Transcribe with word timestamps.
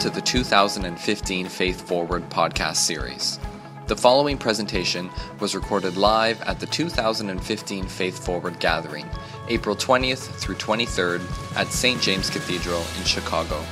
To 0.00 0.08
the 0.08 0.22
2015 0.22 1.46
Faith 1.50 1.86
Forward 1.86 2.26
podcast 2.30 2.76
series. 2.76 3.38
The 3.86 3.94
following 3.94 4.38
presentation 4.38 5.10
was 5.40 5.54
recorded 5.54 5.98
live 5.98 6.40
at 6.40 6.58
the 6.58 6.64
2015 6.64 7.86
Faith 7.86 8.24
Forward 8.24 8.58
Gathering, 8.60 9.04
April 9.48 9.76
20th 9.76 10.30
through 10.40 10.54
23rd 10.54 11.20
at 11.54 11.66
St. 11.66 12.00
James 12.00 12.30
Cathedral 12.30 12.82
in 12.96 13.04
Chicago. 13.04 13.62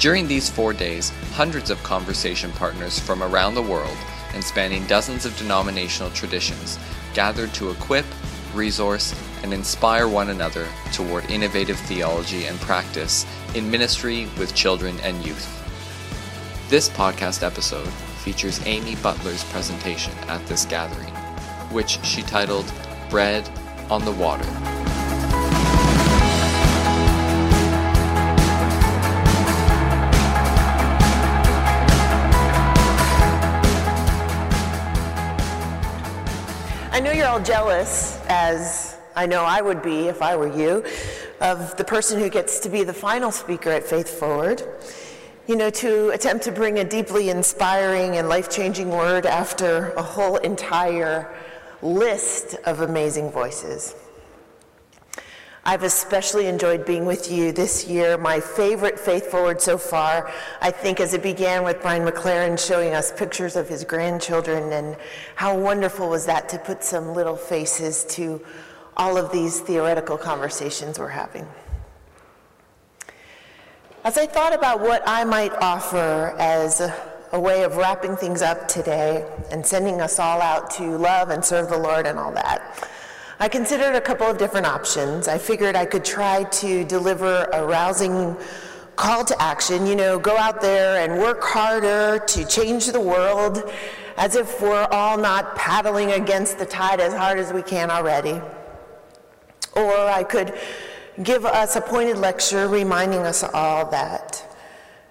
During 0.00 0.26
these 0.26 0.50
four 0.50 0.72
days, 0.72 1.10
hundreds 1.34 1.70
of 1.70 1.80
conversation 1.84 2.50
partners 2.50 2.98
from 2.98 3.22
around 3.22 3.54
the 3.54 3.62
world 3.62 3.96
and 4.34 4.42
spanning 4.42 4.84
dozens 4.86 5.24
of 5.24 5.38
denominational 5.38 6.10
traditions 6.10 6.80
gathered 7.14 7.54
to 7.54 7.70
equip, 7.70 8.06
resource, 8.54 9.14
and 9.42 9.52
inspire 9.52 10.08
one 10.08 10.30
another 10.30 10.66
toward 10.92 11.28
innovative 11.30 11.78
theology 11.80 12.46
and 12.46 12.58
practice 12.60 13.26
in 13.54 13.70
ministry 13.70 14.28
with 14.38 14.54
children 14.54 14.98
and 15.02 15.24
youth. 15.24 15.50
This 16.70 16.88
podcast 16.88 17.42
episode 17.42 17.88
features 18.24 18.64
Amy 18.66 18.96
Butler's 18.96 19.44
presentation 19.44 20.14
at 20.28 20.44
this 20.46 20.64
gathering, 20.64 21.14
which 21.70 22.02
she 22.04 22.22
titled 22.22 22.72
Bread 23.10 23.48
on 23.90 24.04
the 24.04 24.12
Water. 24.12 24.48
I 36.90 37.00
know 37.00 37.10
you're 37.10 37.26
all 37.26 37.40
jealous, 37.40 38.13
as 38.34 38.96
I 39.14 39.26
know 39.26 39.44
I 39.44 39.60
would 39.60 39.80
be 39.80 40.08
if 40.08 40.20
I 40.20 40.34
were 40.34 40.52
you, 40.52 40.84
of 41.40 41.76
the 41.76 41.84
person 41.84 42.18
who 42.18 42.28
gets 42.28 42.58
to 42.60 42.68
be 42.68 42.82
the 42.82 42.92
final 42.92 43.30
speaker 43.30 43.70
at 43.70 43.84
Faith 43.84 44.18
Forward. 44.18 44.60
You 45.46 45.54
know, 45.54 45.70
to 45.70 46.08
attempt 46.10 46.44
to 46.44 46.52
bring 46.52 46.78
a 46.78 46.84
deeply 46.84 47.30
inspiring 47.30 48.16
and 48.16 48.28
life 48.28 48.50
changing 48.50 48.88
word 48.90 49.24
after 49.24 49.90
a 49.90 50.02
whole 50.02 50.38
entire 50.38 51.32
list 51.80 52.56
of 52.64 52.80
amazing 52.80 53.30
voices. 53.30 53.94
I've 55.66 55.82
especially 55.82 56.46
enjoyed 56.46 56.84
being 56.84 57.06
with 57.06 57.30
you 57.30 57.50
this 57.50 57.86
year. 57.86 58.18
My 58.18 58.38
favorite 58.38 59.00
Faith 59.00 59.30
Forward 59.30 59.62
so 59.62 59.78
far, 59.78 60.30
I 60.60 60.70
think, 60.70 61.00
as 61.00 61.14
it 61.14 61.22
began 61.22 61.64
with 61.64 61.80
Brian 61.80 62.06
McLaren 62.06 62.58
showing 62.58 62.92
us 62.92 63.10
pictures 63.10 63.56
of 63.56 63.66
his 63.66 63.82
grandchildren, 63.82 64.74
and 64.74 64.94
how 65.36 65.58
wonderful 65.58 66.10
was 66.10 66.26
that 66.26 66.50
to 66.50 66.58
put 66.58 66.84
some 66.84 67.14
little 67.14 67.36
faces 67.36 68.04
to 68.10 68.44
all 68.98 69.16
of 69.16 69.32
these 69.32 69.60
theoretical 69.60 70.18
conversations 70.18 70.98
we're 70.98 71.08
having. 71.08 71.46
As 74.04 74.18
I 74.18 74.26
thought 74.26 74.54
about 74.54 74.80
what 74.80 75.02
I 75.06 75.24
might 75.24 75.52
offer 75.62 76.36
as 76.38 76.80
a, 76.80 76.94
a 77.32 77.40
way 77.40 77.62
of 77.62 77.78
wrapping 77.78 78.16
things 78.16 78.42
up 78.42 78.68
today 78.68 79.26
and 79.50 79.64
sending 79.64 80.02
us 80.02 80.18
all 80.18 80.42
out 80.42 80.70
to 80.72 80.98
love 80.98 81.30
and 81.30 81.42
serve 81.42 81.70
the 81.70 81.78
Lord 81.78 82.06
and 82.06 82.18
all 82.18 82.32
that, 82.32 82.86
I 83.40 83.48
considered 83.48 83.96
a 83.96 84.00
couple 84.00 84.26
of 84.26 84.38
different 84.38 84.66
options. 84.66 85.26
I 85.26 85.38
figured 85.38 85.74
I 85.74 85.86
could 85.86 86.04
try 86.04 86.44
to 86.44 86.84
deliver 86.84 87.48
a 87.52 87.66
rousing 87.66 88.36
call 88.94 89.24
to 89.24 89.42
action, 89.42 89.86
you 89.86 89.96
know, 89.96 90.20
go 90.20 90.36
out 90.36 90.60
there 90.60 91.02
and 91.02 91.20
work 91.20 91.42
harder 91.42 92.20
to 92.20 92.44
change 92.46 92.86
the 92.86 93.00
world 93.00 93.68
as 94.16 94.36
if 94.36 94.62
we're 94.62 94.86
all 94.92 95.18
not 95.18 95.56
paddling 95.56 96.12
against 96.12 96.58
the 96.58 96.66
tide 96.66 97.00
as 97.00 97.12
hard 97.12 97.38
as 97.38 97.52
we 97.52 97.62
can 97.62 97.90
already. 97.90 98.40
Or 99.74 99.92
I 99.92 100.22
could 100.22 100.56
give 101.24 101.44
us 101.44 101.74
a 101.74 101.80
pointed 101.80 102.18
lecture 102.18 102.68
reminding 102.68 103.20
us 103.20 103.42
all 103.42 103.90
that 103.90 104.53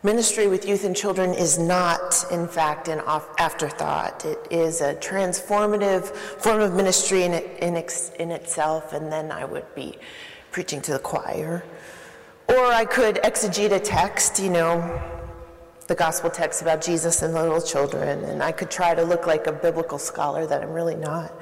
Ministry 0.06 0.50
with 0.50 0.68
youth 0.68 0.84
and 0.84 0.94
children 0.94 1.34
is 1.34 1.58
not, 1.58 2.26
in 2.30 2.46
fact, 2.46 2.90
an 2.90 3.00
afterthought. 3.38 4.26
It 4.26 4.48
is 4.52 4.82
a 4.82 4.96
transformative 4.96 6.08
form 6.08 6.60
of 6.60 6.74
ministry 6.74 7.24
in, 7.24 7.32
it, 7.32 7.58
in, 7.62 7.78
ex, 7.78 8.10
in 8.20 8.30
itself, 8.30 8.92
and 8.92 9.10
then 9.10 9.32
I 9.32 9.46
would 9.46 9.74
be 9.76 9.98
preaching 10.52 10.82
to 10.82 10.92
the 10.92 11.00
choir. 11.00 11.64
Or 12.50 12.66
I 12.66 12.84
could 12.84 13.16
exegete 13.24 13.72
a 13.72 13.80
text, 13.80 14.40
you 14.40 14.50
know, 14.50 15.02
the 15.88 15.96
gospel 15.96 16.30
text 16.30 16.62
about 16.62 16.82
Jesus 16.82 17.22
and 17.22 17.34
the 17.34 17.42
little 17.42 17.62
children, 17.62 18.26
and 18.26 18.44
I 18.44 18.52
could 18.52 18.70
try 18.70 18.94
to 18.94 19.04
look 19.04 19.26
like 19.26 19.48
a 19.48 19.54
biblical 19.54 19.98
scholar 19.98 20.46
that 20.48 20.62
I'm 20.62 20.74
really 20.74 20.96
not. 20.96 21.34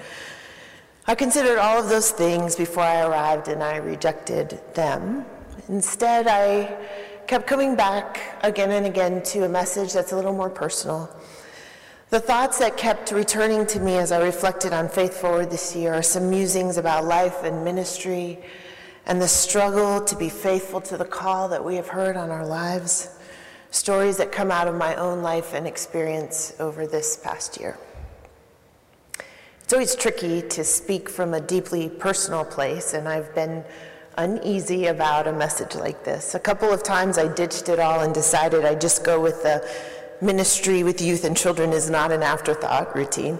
I 1.07 1.15
considered 1.15 1.57
all 1.57 1.79
of 1.81 1.89
those 1.89 2.11
things 2.11 2.55
before 2.55 2.83
I 2.83 3.01
arrived, 3.01 3.47
and 3.47 3.63
I 3.63 3.77
rejected 3.77 4.61
them. 4.75 5.25
Instead, 5.67 6.27
I 6.27 6.77
kept 7.27 7.47
coming 7.47 7.75
back 7.75 8.19
again 8.43 8.71
and 8.71 8.85
again 8.85 9.23
to 9.23 9.45
a 9.45 9.49
message 9.49 9.93
that's 9.93 10.11
a 10.11 10.15
little 10.15 10.33
more 10.33 10.49
personal. 10.49 11.09
The 12.09 12.19
thoughts 12.19 12.59
that 12.59 12.75
kept 12.75 13.11
returning 13.11 13.65
to 13.67 13.79
me 13.79 13.95
as 13.95 14.11
I 14.11 14.21
reflected 14.21 14.73
on 14.73 14.89
Faith 14.89 15.21
Forward 15.21 15.49
this 15.49 15.75
year 15.75 15.93
are 15.93 16.03
some 16.03 16.29
musings 16.29 16.77
about 16.77 17.05
life 17.05 17.43
and 17.43 17.63
ministry 17.63 18.39
and 19.05 19.21
the 19.21 19.27
struggle 19.27 20.01
to 20.01 20.15
be 20.15 20.29
faithful 20.29 20.81
to 20.81 20.97
the 20.97 21.05
call 21.05 21.47
that 21.49 21.63
we 21.63 21.75
have 21.75 21.87
heard 21.87 22.17
on 22.17 22.29
our 22.29 22.45
lives, 22.45 23.17
stories 23.71 24.17
that 24.17 24.31
come 24.31 24.51
out 24.51 24.67
of 24.67 24.75
my 24.75 24.95
own 24.95 25.21
life 25.21 25.53
and 25.53 25.65
experience 25.65 26.53
over 26.59 26.85
this 26.85 27.17
past 27.17 27.59
year. 27.59 27.77
It's 29.63 29.73
always 29.73 29.95
tricky 29.95 30.41
to 30.41 30.65
speak 30.65 31.09
from 31.09 31.33
a 31.33 31.39
deeply 31.39 31.87
personal 31.87 32.43
place, 32.43 32.93
and 32.93 33.07
I've 33.07 33.33
been 33.33 33.63
uneasy 34.17 34.87
about 34.87 35.27
a 35.27 35.31
message 35.33 35.75
like 35.75 36.03
this. 36.03 36.35
A 36.35 36.39
couple 36.39 36.71
of 36.71 36.83
times 36.83 37.17
I 37.17 37.27
ditched 37.27 37.69
it 37.69 37.79
all 37.79 38.01
and 38.01 38.13
decided 38.13 38.65
I'd 38.65 38.81
just 38.81 39.03
go 39.03 39.19
with 39.19 39.43
the 39.43 39.67
ministry 40.21 40.83
with 40.83 41.01
youth 41.01 41.23
and 41.23 41.35
children 41.35 41.71
is 41.73 41.89
not 41.89 42.11
an 42.11 42.21
afterthought 42.21 42.95
routine. 42.95 43.39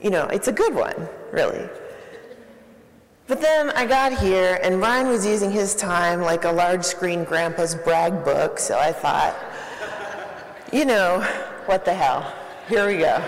You 0.00 0.10
know, 0.10 0.26
it's 0.26 0.48
a 0.48 0.52
good 0.52 0.74
one, 0.74 1.08
really. 1.32 1.68
But 3.26 3.40
then 3.40 3.70
I 3.70 3.86
got 3.86 4.18
here 4.18 4.58
and 4.62 4.80
Brian 4.80 5.08
was 5.08 5.26
using 5.26 5.50
his 5.50 5.74
time 5.74 6.20
like 6.20 6.44
a 6.44 6.52
large 6.52 6.84
screen 6.84 7.24
grandpa's 7.24 7.74
brag 7.74 8.24
book, 8.24 8.58
so 8.58 8.78
I 8.78 8.92
thought, 8.92 9.36
you 10.72 10.84
know, 10.84 11.20
what 11.66 11.84
the 11.84 11.94
hell? 11.94 12.34
Here 12.68 12.86
we 12.86 12.98
go. 12.98 13.22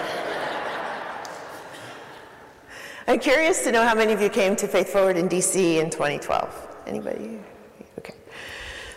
I'm 3.07 3.19
curious 3.19 3.65
to 3.65 3.73
know 3.73 3.87
how 3.87 3.95
many 3.95 4.13
of 4.13 4.21
you 4.21 4.29
came 4.29 4.55
to 4.57 4.69
Faith 4.69 4.93
Forward 4.93 5.17
in 5.17 5.29
DC 5.29 5.81
in 5.81 5.91
2012. 5.91 6.72
Anybody? 6.87 7.41
Okay. 7.98 8.15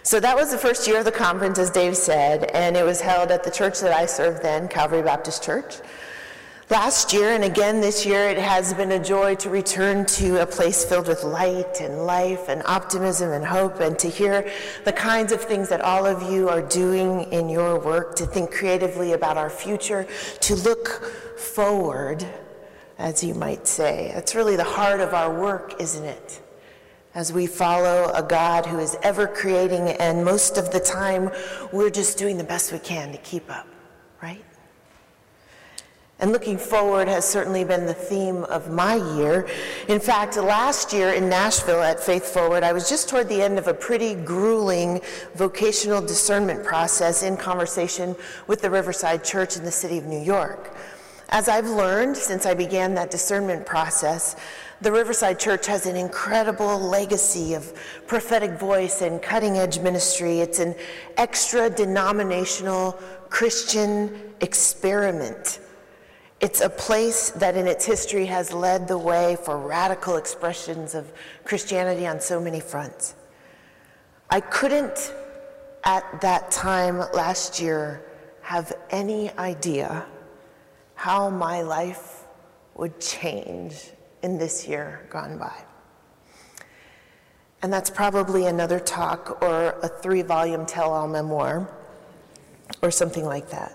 So 0.04 0.20
that 0.20 0.36
was 0.36 0.52
the 0.52 0.58
first 0.58 0.88
year 0.88 1.00
of 1.00 1.06
the 1.06 1.12
conference, 1.12 1.58
as 1.58 1.70
Dave 1.72 1.98
said, 1.98 2.46
and 2.54 2.78
it 2.78 2.84
was 2.84 3.02
held 3.02 3.32
at 3.32 3.44
the 3.44 3.52
church 3.52 3.80
that 3.80 3.92
I 3.92 4.06
served 4.06 4.44
then, 4.44 4.68
Calvary 4.68 5.02
Baptist 5.02 5.44
Church. 5.44 5.78
Last 6.72 7.14
year 7.14 7.30
and 7.34 7.44
again 7.44 7.80
this 7.80 8.08
year, 8.08 8.28
it 8.28 8.40
has 8.40 8.74
been 8.74 8.92
a 8.94 9.04
joy 9.04 9.36
to 9.36 9.52
return 9.52 10.04
to 10.08 10.42
a 10.42 10.48
place 10.48 10.84
filled 10.84 11.08
with 11.08 11.24
light 11.24 11.80
and 11.80 12.08
life 12.08 12.50
and 12.50 12.64
optimism 12.66 13.32
and 13.32 13.46
hope, 13.46 13.80
and 13.82 14.00
to 14.00 14.10
hear 14.10 14.52
the 14.84 14.92
kinds 14.92 15.32
of 15.32 15.42
things 15.42 15.70
that 15.70 15.82
all 15.82 16.08
of 16.08 16.24
you 16.32 16.50
are 16.50 16.64
doing 16.64 17.32
in 17.32 17.50
your 17.50 17.80
work, 17.80 18.16
to 18.16 18.26
think 18.26 18.52
creatively 18.52 19.14
about 19.14 19.38
our 19.38 19.50
future, 19.50 20.08
to 20.40 20.56
look 20.56 20.88
forward, 21.38 22.26
as 22.98 23.24
you 23.24 23.36
might 23.36 23.68
say. 23.68 24.12
That's 24.16 24.34
really 24.34 24.56
the 24.56 24.64
heart 24.64 25.02
of 25.02 25.14
our 25.14 25.40
work, 25.40 25.80
isn't 25.80 26.04
it? 26.04 26.42
As 27.16 27.32
we 27.32 27.48
follow 27.48 28.12
a 28.14 28.22
God 28.22 28.66
who 28.66 28.78
is 28.78 28.98
ever 29.02 29.26
creating, 29.26 29.88
and 29.88 30.24
most 30.24 30.58
of 30.58 30.72
the 30.72 30.80
time 30.82 31.32
we're 31.72 31.90
just 31.90 32.18
doing 32.18 32.38
the 32.38 32.44
best 32.44 32.74
we 32.74 32.80
can 32.80 33.14
to 33.14 33.18
keep 33.20 33.50
up, 33.50 33.66
right? 34.22 34.44
And 36.20 36.32
looking 36.32 36.58
forward 36.58 37.08
has 37.08 37.26
certainly 37.26 37.64
been 37.64 37.86
the 37.86 37.94
theme 37.94 38.44
of 38.46 38.70
my 38.70 38.96
year. 39.18 39.48
In 39.88 40.00
fact, 40.00 40.38
last 40.38 40.94
year 40.94 41.12
in 41.12 41.30
Nashville 41.30 41.82
at 41.82 42.02
Faith 42.02 42.26
Forward, 42.26 42.64
I 42.64 42.74
was 42.74 42.90
just 42.90 43.10
toward 43.10 43.30
the 43.30 43.42
end 43.42 43.58
of 43.60 43.68
a 43.68 43.74
pretty 43.74 44.14
grueling 44.14 45.02
vocational 45.36 46.02
discernment 46.02 46.66
process 46.66 47.24
in 47.24 47.38
conversation 47.38 48.16
with 48.48 48.62
the 48.62 48.70
Riverside 48.70 49.24
Church 49.24 49.58
in 49.58 49.64
the 49.64 49.72
city 49.72 49.98
of 49.98 50.06
New 50.06 50.22
York. 50.22 50.76
As 51.30 51.50
I've 51.50 51.68
learned 51.68 52.16
since 52.16 52.46
I 52.46 52.54
began 52.54 52.94
that 52.96 53.10
discernment 53.10 53.66
process, 53.66 54.36
the 54.82 54.92
Riverside 54.92 55.40
Church 55.40 55.68
has 55.68 55.86
an 55.86 55.96
incredible 55.96 56.78
legacy 56.78 57.54
of 57.54 57.74
prophetic 58.08 58.60
voice 58.60 59.02
and 59.02 59.22
cutting 59.22 59.58
edge 59.58 59.80
ministry. 59.80 60.40
It's 60.40 60.60
an 60.60 60.76
extra 61.18 61.70
denominational 61.70 62.94
Christian 63.30 64.34
experiment. 64.42 65.60
It's 66.42 66.60
a 66.60 66.70
place 66.70 67.30
that 67.32 67.56
in 67.56 67.68
its 67.68 67.86
history 67.86 68.26
has 68.26 68.52
led 68.52 68.88
the 68.88 68.98
way 68.98 69.38
for 69.44 69.58
radical 69.58 70.18
expressions 70.18 70.94
of 70.94 71.12
Christianity 71.46 72.06
on 72.06 72.20
so 72.20 72.42
many 72.42 72.60
fronts. 72.60 73.16
I 74.30 74.42
couldn't, 74.42 75.14
at 75.86 76.04
that 76.22 76.52
time 76.52 76.98
last 77.14 77.62
year, 77.62 78.04
have 78.42 78.74
any 78.90 79.32
idea 79.38 80.06
how 80.96 81.30
my 81.30 81.62
life 81.62 82.26
would 82.76 83.00
change 83.00 83.92
in 84.26 84.40
this 84.40 84.68
year 84.68 85.06
gone 85.12 85.38
by. 85.38 85.56
And 87.62 87.72
that's 87.72 87.92
probably 87.92 88.48
another 88.48 88.80
talk 88.80 89.42
or 89.42 89.76
a 89.84 89.88
three 89.88 90.24
volume 90.24 90.66
tell 90.66 90.92
all 90.92 91.08
memoir. 91.08 91.70
or 92.82 92.90
something 92.90 93.26
like 93.26 93.50
that. 93.52 93.72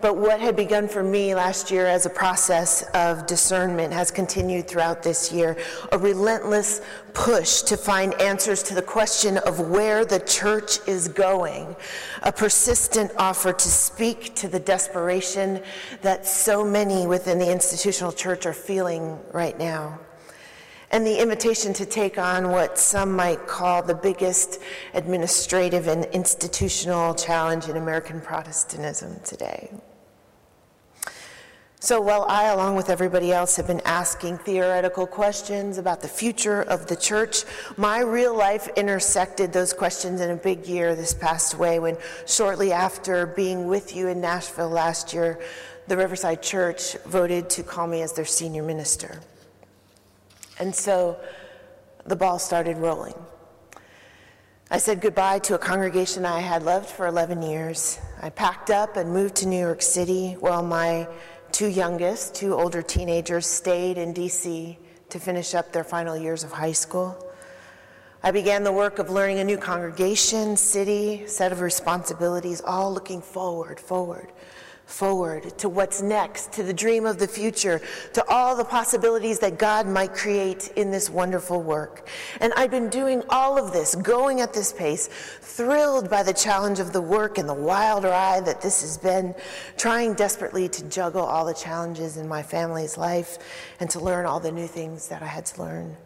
But 0.00 0.18
what 0.18 0.40
had 0.40 0.56
begun 0.56 0.88
for 0.88 1.02
me 1.02 1.34
last 1.34 1.70
year 1.70 1.86
as 1.86 2.04
a 2.04 2.10
process 2.10 2.82
of 2.92 3.26
discernment 3.26 3.94
has 3.94 4.10
continued 4.10 4.68
throughout 4.68 5.02
this 5.02 5.32
year. 5.32 5.56
A 5.90 5.98
relentless 5.98 6.82
push 7.14 7.62
to 7.62 7.78
find 7.78 8.12
answers 8.20 8.62
to 8.64 8.74
the 8.74 8.82
question 8.82 9.38
of 9.38 9.58
where 9.58 10.04
the 10.04 10.20
church 10.20 10.86
is 10.86 11.08
going, 11.08 11.74
a 12.22 12.30
persistent 12.30 13.10
offer 13.16 13.54
to 13.54 13.68
speak 13.68 14.34
to 14.34 14.48
the 14.48 14.60
desperation 14.60 15.62
that 16.02 16.26
so 16.26 16.62
many 16.62 17.06
within 17.06 17.38
the 17.38 17.50
institutional 17.50 18.12
church 18.12 18.44
are 18.44 18.52
feeling 18.52 19.18
right 19.32 19.58
now 19.58 19.98
and 20.90 21.06
the 21.06 21.20
invitation 21.20 21.72
to 21.74 21.86
take 21.86 22.18
on 22.18 22.50
what 22.50 22.78
some 22.78 23.12
might 23.12 23.46
call 23.46 23.82
the 23.82 23.94
biggest 23.94 24.60
administrative 24.94 25.88
and 25.88 26.04
institutional 26.06 27.14
challenge 27.14 27.68
in 27.68 27.76
American 27.76 28.20
Protestantism 28.20 29.18
today. 29.24 29.70
So 31.78 32.00
while 32.00 32.24
I, 32.28 32.46
along 32.46 32.74
with 32.74 32.88
everybody 32.88 33.32
else, 33.32 33.54
have 33.56 33.66
been 33.66 33.82
asking 33.84 34.38
theoretical 34.38 35.06
questions 35.06 35.78
about 35.78 36.00
the 36.00 36.08
future 36.08 36.62
of 36.62 36.86
the 36.86 36.96
church, 36.96 37.44
my 37.76 38.00
real 38.00 38.34
life 38.34 38.68
intersected 38.76 39.52
those 39.52 39.72
questions 39.72 40.20
in 40.20 40.30
a 40.30 40.36
big 40.36 40.66
year 40.66 40.96
this 40.96 41.14
past 41.14 41.58
way 41.58 41.78
when, 41.78 41.96
shortly 42.26 42.72
after 42.72 43.26
being 43.26 43.68
with 43.68 43.94
you 43.94 44.08
in 44.08 44.20
Nashville 44.20 44.70
last 44.70 45.12
year, 45.12 45.38
the 45.86 45.96
Riverside 45.96 46.42
Church 46.42 46.94
voted 47.04 47.48
to 47.50 47.62
call 47.62 47.86
me 47.86 48.02
as 48.02 48.12
their 48.14 48.24
senior 48.24 48.62
minister. 48.62 49.20
And 50.58 50.74
so 50.74 51.18
the 52.06 52.16
ball 52.16 52.38
started 52.38 52.78
rolling. 52.78 53.14
I 54.70 54.78
said 54.78 55.00
goodbye 55.00 55.38
to 55.40 55.54
a 55.54 55.58
congregation 55.58 56.26
I 56.26 56.40
had 56.40 56.62
loved 56.62 56.88
for 56.88 57.06
11 57.06 57.42
years. 57.42 58.00
I 58.20 58.30
packed 58.30 58.70
up 58.70 58.96
and 58.96 59.12
moved 59.12 59.36
to 59.36 59.46
New 59.46 59.60
York 59.60 59.82
City 59.82 60.32
while 60.40 60.62
my 60.62 61.06
two 61.52 61.68
youngest, 61.68 62.34
two 62.34 62.54
older 62.54 62.82
teenagers, 62.82 63.46
stayed 63.46 63.96
in 63.96 64.12
DC 64.12 64.76
to 65.10 65.18
finish 65.20 65.54
up 65.54 65.72
their 65.72 65.84
final 65.84 66.16
years 66.16 66.42
of 66.42 66.50
high 66.50 66.72
school. 66.72 67.16
I 68.22 68.32
began 68.32 68.64
the 68.64 68.72
work 68.72 68.98
of 68.98 69.08
learning 69.08 69.38
a 69.38 69.44
new 69.44 69.56
congregation, 69.56 70.56
city, 70.56 71.26
set 71.28 71.52
of 71.52 71.60
responsibilities, 71.60 72.60
all 72.60 72.92
looking 72.92 73.20
forward, 73.20 73.78
forward 73.78 74.32
forward 74.86 75.58
to 75.58 75.68
what's 75.68 76.00
next, 76.00 76.52
to 76.52 76.62
the 76.62 76.72
dream 76.72 77.04
of 77.04 77.18
the 77.18 77.26
future, 77.26 77.80
to 78.14 78.24
all 78.28 78.56
the 78.56 78.64
possibilities 78.64 79.40
that 79.40 79.58
God 79.58 79.86
might 79.86 80.14
create 80.14 80.68
in 80.76 80.92
this 80.92 81.10
wonderful 81.10 81.60
work. 81.60 82.08
And 82.40 82.52
I've 82.56 82.70
been 82.70 82.88
doing 82.88 83.22
all 83.28 83.58
of 83.58 83.72
this, 83.72 83.96
going 83.96 84.40
at 84.40 84.54
this 84.54 84.72
pace, 84.72 85.08
thrilled 85.40 86.08
by 86.08 86.22
the 86.22 86.32
challenge 86.32 86.78
of 86.78 86.92
the 86.92 87.00
work 87.00 87.36
and 87.36 87.48
the 87.48 87.54
wild 87.54 88.04
ride 88.04 88.46
that 88.46 88.60
this 88.60 88.80
has 88.82 88.96
been, 88.96 89.34
trying 89.76 90.14
desperately 90.14 90.68
to 90.68 90.88
juggle 90.88 91.22
all 91.22 91.44
the 91.44 91.54
challenges 91.54 92.16
in 92.16 92.28
my 92.28 92.42
family's 92.42 92.96
life 92.96 93.38
and 93.80 93.90
to 93.90 93.98
learn 94.00 94.24
all 94.24 94.38
the 94.38 94.52
new 94.52 94.68
things 94.68 95.08
that 95.08 95.20
I 95.20 95.26
had 95.26 95.46
to 95.46 95.62
learn. 95.62 95.96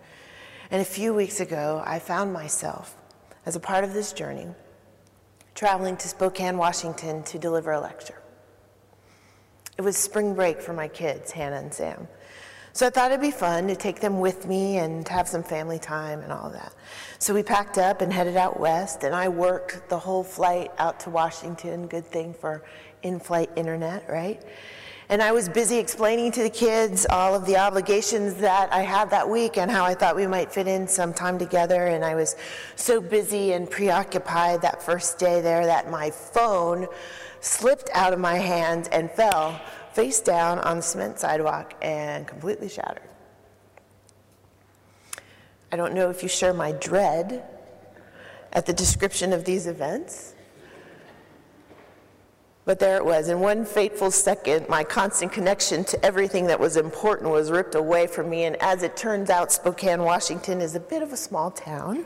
And 0.71 0.81
a 0.81 0.87
few 0.87 1.12
weeks 1.12 1.41
ago, 1.41 1.82
I 1.85 1.99
found 1.99 2.32
myself, 2.32 2.97
as 3.44 3.56
a 3.56 3.61
part 3.61 3.85
of 3.85 3.93
this 3.93 4.15
journey, 4.15 4.47
traveling 5.55 5.99
to 5.99 6.09
Spokane, 6.09 6.56
Washington 6.56 7.23
to 7.25 7.38
deliver 7.38 7.73
a 7.73 7.81
lecture. 7.81 8.19
It 9.81 9.82
was 9.82 9.97
spring 9.97 10.35
break 10.35 10.61
for 10.61 10.75
my 10.75 10.88
kids, 10.88 11.31
Hannah 11.31 11.56
and 11.56 11.73
Sam. 11.73 12.06
So 12.75 12.87
I 12.87 12.91
thought 12.91 13.12
it'd 13.12 13.23
be 13.23 13.31
fun 13.31 13.67
to 13.69 13.75
take 13.75 13.99
them 13.99 14.21
with 14.21 14.47
me 14.47 14.77
and 14.77 15.09
have 15.09 15.27
some 15.27 15.43
family 15.43 15.79
time 15.79 16.21
and 16.21 16.31
all 16.31 16.50
that. 16.50 16.75
So 17.19 17.32
we 17.32 17.43
packed 17.43 17.79
up 17.79 18.03
and 18.03 18.12
headed 18.12 18.37
out 18.37 18.61
west, 18.61 19.05
and 19.05 19.15
I 19.15 19.31
worked 19.31 19.88
the 19.88 19.99
whole 19.99 20.23
flight 20.23 20.71
out 20.77 21.00
to 21.00 21.11
Washington. 21.11 21.87
Good 21.87 22.05
thing 22.05 22.35
for 22.35 22.62
in 23.03 23.19
flight 23.21 23.49
internet, 23.56 24.05
right? 24.06 24.43
And 25.09 25.23
I 25.23 25.32
was 25.32 25.49
busy 25.49 25.79
explaining 25.79 26.32
to 26.32 26.43
the 26.43 26.50
kids 26.50 27.06
all 27.09 27.35
of 27.35 27.47
the 27.47 27.56
obligations 27.56 28.35
that 28.35 28.71
I 28.75 28.82
had 28.82 29.09
that 29.09 29.31
week 29.31 29.56
and 29.56 29.71
how 29.71 29.87
I 29.87 29.94
thought 29.94 30.15
we 30.15 30.27
might 30.27 30.53
fit 30.53 30.69
in 30.69 30.87
some 30.87 31.15
time 31.15 31.38
together. 31.38 31.87
And 31.87 32.05
I 32.05 32.17
was 32.17 32.37
so 32.77 33.00
busy 33.00 33.55
and 33.55 33.69
preoccupied 33.69 34.61
that 34.61 34.82
first 34.82 35.19
day 35.19 35.41
there 35.41 35.65
that 35.65 35.91
my 35.91 36.11
phone 36.11 36.87
slipped 37.41 37.91
out 37.93 38.13
of 38.13 38.19
my 38.19 38.37
hand 38.37 38.89
and 38.93 39.11
fell 39.11 39.61
face 39.93 40.21
down 40.21 40.59
on 40.61 40.79
the 40.79 40.83
cement 40.83 41.19
sidewalk 41.19 41.75
and 41.83 42.27
completely 42.27 42.69
shattered. 42.69 43.03
I 45.73 45.77
don't 45.77 45.95
know 45.95 46.11
if 46.11 46.23
you 46.23 46.29
share 46.29 46.53
my 46.53 46.73
dread 46.73 47.45
at 48.53 48.67
the 48.67 48.73
description 48.73 49.33
of 49.33 49.45
these 49.45 49.67
events. 49.67 50.35
But 52.65 52.79
there 52.79 52.97
it 52.97 53.05
was. 53.05 53.29
In 53.29 53.41
one 53.41 53.65
fateful 53.65 54.11
second, 54.11 54.69
my 54.69 54.85
constant 54.85 55.33
connection 55.33 55.83
to 55.85 56.05
everything 56.05 56.47
that 56.47 56.61
was 56.61 56.77
important 56.77 57.31
was 57.31 57.51
ripped 57.51 57.75
away 57.75 58.07
from 58.07 58.29
me. 58.29 58.45
And 58.45 58.57
as 58.57 58.83
it 58.83 58.97
turns 58.97 59.31
out, 59.31 59.51
Spokane, 59.51 60.03
Washington 60.03 60.61
is 60.61 60.75
a 60.75 60.81
bit 60.81 61.03
of 61.03 61.13
a 61.13 61.17
small 61.17 61.51
town. 61.51 62.05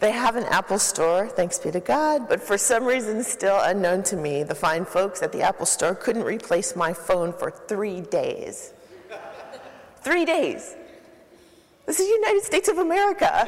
They 0.00 0.12
have 0.12 0.36
an 0.36 0.44
Apple 0.44 0.78
store, 0.78 1.28
thanks 1.28 1.58
be 1.58 1.70
to 1.72 1.80
God, 1.80 2.26
but 2.26 2.40
for 2.40 2.56
some 2.56 2.84
reason 2.84 3.22
still 3.22 3.60
unknown 3.62 4.02
to 4.04 4.16
me, 4.16 4.42
the 4.42 4.54
fine 4.54 4.86
folks 4.86 5.22
at 5.22 5.30
the 5.30 5.42
Apple 5.42 5.66
store 5.66 5.94
couldn't 5.94 6.22
replace 6.22 6.74
my 6.74 6.94
phone 6.94 7.34
for 7.34 7.50
three 7.50 8.00
days. 8.00 8.72
three 10.02 10.24
days. 10.24 10.74
This 11.84 12.00
is 12.00 12.06
the 12.06 12.14
United 12.14 12.42
States 12.44 12.68
of 12.70 12.78
America. 12.78 13.46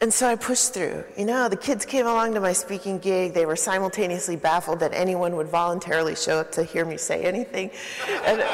And 0.00 0.12
so 0.12 0.28
I 0.28 0.36
pushed 0.36 0.74
through. 0.74 1.02
You 1.16 1.24
know, 1.24 1.48
the 1.48 1.56
kids 1.56 1.86
came 1.86 2.06
along 2.06 2.34
to 2.34 2.40
my 2.40 2.52
speaking 2.52 2.98
gig. 2.98 3.32
They 3.32 3.46
were 3.46 3.56
simultaneously 3.56 4.36
baffled 4.36 4.78
that 4.80 4.92
anyone 4.92 5.34
would 5.34 5.48
voluntarily 5.48 6.14
show 6.14 6.38
up 6.38 6.52
to 6.52 6.62
hear 6.62 6.84
me 6.84 6.98
say 6.98 7.24
anything. 7.24 7.70
And, 8.26 8.44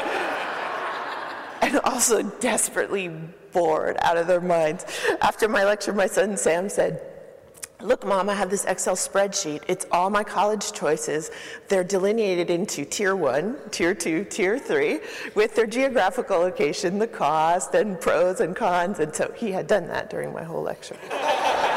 and 1.70 1.80
also 1.84 2.22
desperately 2.22 3.08
bored 3.52 3.96
out 4.02 4.16
of 4.16 4.26
their 4.26 4.40
minds. 4.40 4.84
After 5.20 5.48
my 5.48 5.64
lecture, 5.64 5.92
my 5.92 6.06
son 6.06 6.36
Sam 6.36 6.68
said, 6.68 7.02
Look, 7.82 8.04
Mom, 8.04 8.28
I 8.28 8.34
have 8.34 8.50
this 8.50 8.66
Excel 8.66 8.94
spreadsheet. 8.94 9.62
It's 9.66 9.86
all 9.90 10.10
my 10.10 10.22
college 10.22 10.72
choices. 10.72 11.30
They're 11.68 11.82
delineated 11.82 12.50
into 12.50 12.84
tier 12.84 13.16
one, 13.16 13.56
tier 13.70 13.94
two, 13.94 14.24
tier 14.24 14.58
three, 14.58 15.00
with 15.34 15.54
their 15.54 15.66
geographical 15.66 16.40
location, 16.40 16.98
the 16.98 17.06
cost, 17.06 17.74
and 17.74 17.98
pros 17.98 18.40
and 18.40 18.54
cons. 18.54 18.98
And 18.98 19.14
so 19.14 19.32
he 19.34 19.50
had 19.50 19.66
done 19.66 19.86
that 19.86 20.10
during 20.10 20.30
my 20.34 20.42
whole 20.42 20.62
lecture. 20.62 20.98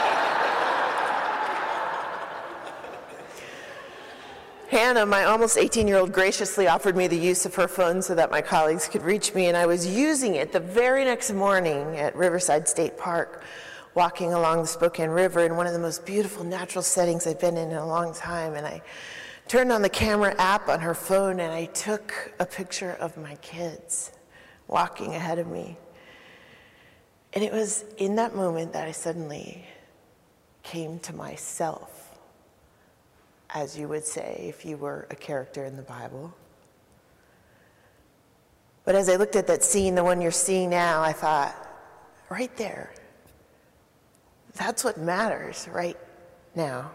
Hannah, 4.74 5.06
my 5.06 5.26
almost 5.26 5.56
18 5.56 5.88
year 5.88 5.98
old, 5.98 6.12
graciously 6.12 6.68
offered 6.68 6.98
me 6.98 7.06
the 7.06 7.16
use 7.16 7.46
of 7.46 7.54
her 7.54 7.68
phone 7.68 8.02
so 8.02 8.16
that 8.16 8.32
my 8.32 8.42
colleagues 8.42 8.88
could 8.88 9.04
reach 9.04 9.36
me, 9.36 9.46
and 9.46 9.56
I 9.56 9.68
was 9.68 9.86
using 9.86 10.34
it 10.34 10.52
the 10.52 10.60
very 10.60 11.06
next 11.06 11.32
morning 11.32 11.96
at 11.98 12.16
Riverside 12.16 12.68
State 12.68 12.98
Park, 12.98 13.44
walking 13.94 14.34
along 14.34 14.62
the 14.62 14.68
Spokane 14.68 15.12
River 15.12 15.42
in 15.42 15.56
one 15.56 15.68
of 15.68 15.74
the 15.74 15.80
most 15.80 16.08
beautiful 16.08 16.44
natural 16.44 16.82
settings 16.82 17.28
I've 17.28 17.40
been 17.40 17.56
in 17.56 17.70
in 17.70 17.78
a 17.78 17.86
long 17.86 18.16
time. 18.16 18.56
And 18.56 18.66
I 18.66 18.82
turned 19.48 19.72
on 19.72 19.84
the 19.84 19.90
camera 19.90 20.34
app 20.40 20.68
on 20.70 20.80
her 20.80 20.96
phone 20.96 21.40
and 21.40 21.54
I 21.54 21.66
took 21.66 22.34
a 22.40 22.46
picture 22.48 22.94
of 22.94 23.16
my 23.16 23.36
kids 23.36 24.12
walking 24.68 25.14
ahead 25.14 25.38
of 25.38 25.46
me. 25.46 25.78
And 27.34 27.44
it 27.44 27.54
was 27.54 27.86
in 27.98 28.16
that 28.16 28.36
moment 28.36 28.74
that 28.74 28.88
I 28.88 28.92
suddenly 28.92 29.68
came 30.64 30.98
to 31.02 31.14
myself 31.14 32.03
as 33.54 33.78
you 33.78 33.88
would 33.88 34.04
say 34.04 34.46
if 34.50 34.66
you 34.66 34.78
were 34.78 35.08
a 35.12 35.16
character 35.16 35.66
in 35.66 35.76
the 35.76 35.84
Bible. 35.84 36.34
But 38.86 38.96
as 38.96 39.08
I 39.08 39.16
looked 39.16 39.36
at 39.36 39.48
that 39.48 39.64
scene, 39.64 39.96
the 39.96 40.04
one 40.04 40.20
you're 40.20 40.32
seeing 40.32 40.70
now, 40.70 41.02
I 41.02 41.14
thought, 41.14 41.56
right 42.30 42.56
there, 42.58 42.94
that's 44.56 44.84
what 44.84 44.98
matters 44.98 45.68
right 45.72 45.98
now. 46.56 46.92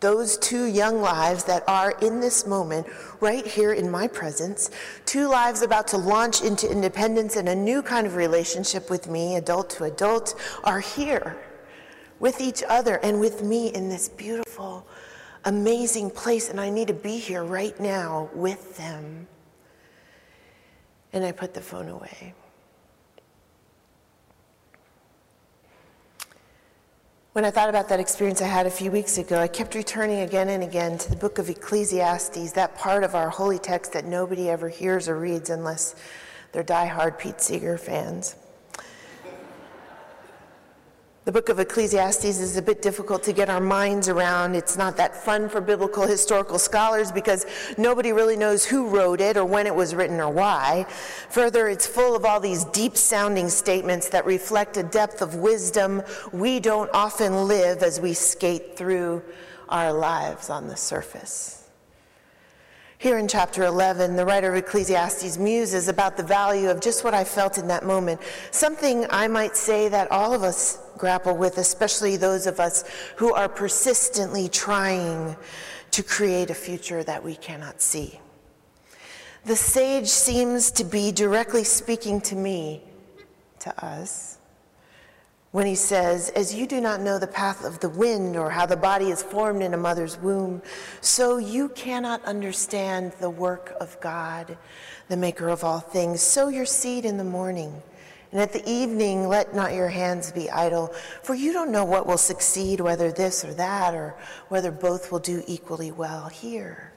Those 0.00 0.36
two 0.38 0.66
young 0.66 1.00
lives 1.00 1.44
that 1.44 1.64
are 1.66 1.92
in 2.02 2.20
this 2.20 2.46
moment, 2.46 2.86
right 3.20 3.46
here 3.46 3.72
in 3.72 3.90
my 3.90 4.06
presence, 4.06 4.70
two 5.06 5.28
lives 5.28 5.62
about 5.62 5.88
to 5.88 5.96
launch 5.96 6.42
into 6.42 6.70
independence 6.70 7.36
and 7.36 7.48
a 7.48 7.54
new 7.54 7.82
kind 7.82 8.06
of 8.06 8.14
relationship 8.14 8.90
with 8.90 9.08
me, 9.08 9.36
adult 9.36 9.70
to 9.70 9.84
adult, 9.84 10.38
are 10.62 10.80
here 10.80 11.36
with 12.20 12.40
each 12.40 12.62
other 12.68 12.96
and 12.96 13.18
with 13.18 13.42
me 13.42 13.68
in 13.68 13.88
this 13.88 14.08
beautiful 14.10 14.86
amazing 15.44 16.10
place, 16.10 16.48
and 16.48 16.60
I 16.60 16.70
need 16.70 16.88
to 16.88 16.94
be 16.94 17.18
here 17.18 17.44
right 17.44 17.78
now 17.78 18.30
with 18.34 18.76
them. 18.76 19.26
And 21.12 21.24
I 21.24 21.32
put 21.32 21.54
the 21.54 21.60
phone 21.60 21.88
away. 21.88 22.34
When 27.34 27.44
I 27.44 27.50
thought 27.50 27.68
about 27.68 27.88
that 27.88 27.98
experience 27.98 28.40
I 28.40 28.46
had 28.46 28.64
a 28.64 28.70
few 28.70 28.92
weeks 28.92 29.18
ago, 29.18 29.40
I 29.40 29.48
kept 29.48 29.74
returning 29.74 30.20
again 30.20 30.48
and 30.48 30.62
again 30.62 30.98
to 30.98 31.10
the 31.10 31.16
book 31.16 31.38
of 31.38 31.48
Ecclesiastes, 31.48 32.52
that 32.52 32.76
part 32.76 33.02
of 33.02 33.16
our 33.16 33.28
holy 33.28 33.58
text 33.58 33.92
that 33.92 34.04
nobody 34.04 34.48
ever 34.48 34.68
hears 34.68 35.08
or 35.08 35.18
reads 35.18 35.50
unless 35.50 35.96
they're 36.52 36.62
die-hard 36.62 37.18
Pete 37.18 37.40
Seeger 37.40 37.76
fans. 37.76 38.36
The 41.24 41.32
book 41.32 41.48
of 41.48 41.58
Ecclesiastes 41.58 42.26
is 42.26 42.58
a 42.58 42.62
bit 42.62 42.82
difficult 42.82 43.22
to 43.22 43.32
get 43.32 43.48
our 43.48 43.60
minds 43.60 44.10
around. 44.10 44.54
It's 44.54 44.76
not 44.76 44.98
that 44.98 45.16
fun 45.16 45.48
for 45.48 45.62
biblical 45.62 46.06
historical 46.06 46.58
scholars 46.58 47.10
because 47.10 47.46
nobody 47.78 48.12
really 48.12 48.36
knows 48.36 48.66
who 48.66 48.90
wrote 48.90 49.22
it 49.22 49.38
or 49.38 49.46
when 49.46 49.66
it 49.66 49.74
was 49.74 49.94
written 49.94 50.20
or 50.20 50.28
why. 50.28 50.84
Further, 51.30 51.66
it's 51.68 51.86
full 51.86 52.14
of 52.14 52.26
all 52.26 52.40
these 52.40 52.66
deep 52.66 52.94
sounding 52.94 53.48
statements 53.48 54.10
that 54.10 54.26
reflect 54.26 54.76
a 54.76 54.82
depth 54.82 55.22
of 55.22 55.36
wisdom 55.36 56.02
we 56.32 56.60
don't 56.60 56.90
often 56.92 57.48
live 57.48 57.82
as 57.82 57.98
we 58.02 58.12
skate 58.12 58.76
through 58.76 59.22
our 59.70 59.94
lives 59.94 60.50
on 60.50 60.68
the 60.68 60.76
surface. 60.76 61.70
Here 62.98 63.16
in 63.16 63.28
chapter 63.28 63.64
11, 63.64 64.16
the 64.16 64.26
writer 64.26 64.50
of 64.50 64.56
Ecclesiastes 64.56 65.38
muses 65.38 65.88
about 65.88 66.18
the 66.18 66.22
value 66.22 66.68
of 66.68 66.82
just 66.82 67.02
what 67.02 67.14
I 67.14 67.24
felt 67.24 67.56
in 67.56 67.66
that 67.68 67.86
moment. 67.86 68.20
Something 68.50 69.06
I 69.08 69.26
might 69.26 69.56
say 69.56 69.88
that 69.88 70.10
all 70.10 70.34
of 70.34 70.42
us 70.42 70.83
grapple 70.98 71.36
with, 71.36 71.58
especially 71.58 72.16
those 72.16 72.46
of 72.46 72.60
us 72.60 72.84
who 73.16 73.32
are 73.32 73.48
persistently 73.48 74.48
trying 74.48 75.36
to 75.90 76.02
create 76.02 76.50
a 76.50 76.54
future 76.54 77.04
that 77.04 77.22
we 77.22 77.36
cannot 77.36 77.80
see. 77.80 78.20
The 79.44 79.56
sage 79.56 80.08
seems 80.08 80.70
to 80.72 80.84
be 80.84 81.12
directly 81.12 81.64
speaking 81.64 82.20
to 82.22 82.34
me, 82.34 82.82
to 83.60 83.84
us 83.84 84.38
when 85.54 85.66
he 85.66 85.76
says, 85.76 86.30
As 86.30 86.52
you 86.52 86.66
do 86.66 86.80
not 86.80 87.00
know 87.00 87.16
the 87.16 87.28
path 87.28 87.64
of 87.64 87.78
the 87.78 87.88
wind 87.88 88.34
or 88.34 88.50
how 88.50 88.66
the 88.66 88.76
body 88.76 89.10
is 89.10 89.22
formed 89.22 89.62
in 89.62 89.72
a 89.72 89.76
mother's 89.76 90.18
womb, 90.18 90.60
so 91.00 91.36
you 91.36 91.68
cannot 91.68 92.24
understand 92.24 93.12
the 93.20 93.30
work 93.30 93.72
of 93.80 93.96
God, 94.00 94.58
the 95.06 95.16
maker 95.16 95.48
of 95.48 95.62
all 95.62 95.78
things. 95.78 96.20
Sow 96.20 96.48
your 96.48 96.66
seed 96.66 97.04
in 97.04 97.18
the 97.18 97.22
morning. 97.22 97.80
And 98.34 98.42
at 98.42 98.52
the 98.52 98.68
evening, 98.68 99.28
let 99.28 99.54
not 99.54 99.74
your 99.74 99.88
hands 99.88 100.32
be 100.32 100.50
idle, 100.50 100.92
for 101.22 101.36
you 101.36 101.52
don't 101.52 101.70
know 101.70 101.84
what 101.84 102.04
will 102.04 102.18
succeed, 102.18 102.80
whether 102.80 103.12
this 103.12 103.44
or 103.44 103.54
that, 103.54 103.94
or 103.94 104.16
whether 104.48 104.72
both 104.72 105.12
will 105.12 105.20
do 105.20 105.44
equally 105.46 105.92
well. 105.92 106.28
Here, 106.28 106.92